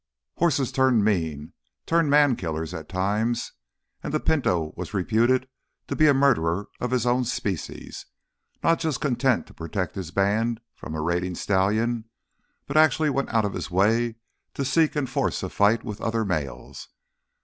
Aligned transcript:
Horses 0.37 0.71
turned 0.71 1.05
mean, 1.05 1.53
turned 1.85 2.09
man 2.09 2.35
killer 2.35 2.63
at 2.63 2.89
times. 2.89 3.51
And 4.01 4.11
the 4.11 4.19
Pinto 4.19 4.73
was 4.75 4.95
reputed 4.95 5.47
to 5.87 5.95
be 5.95 6.07
a 6.07 6.13
murderer 6.15 6.69
of 6.79 6.89
his 6.89 7.05
own 7.05 7.23
species. 7.23 8.07
Not 8.63 8.79
just 8.79 8.99
content 8.99 9.45
to 9.45 9.53
protect 9.53 9.93
his 9.93 10.09
band 10.09 10.59
from 10.73 10.95
a 10.95 11.01
raiding 11.01 11.35
stallion, 11.35 12.05
he 12.67 12.73
actually 12.73 13.11
went 13.11 13.31
out 13.31 13.45
of 13.45 13.53
his 13.53 13.69
way 13.69 14.15
to 14.55 14.65
seek 14.65 14.95
and 14.95 15.07
force 15.07 15.43
a 15.43 15.49
fight 15.49 15.83
with 15.83 16.01
other 16.01 16.25
males. 16.25 16.87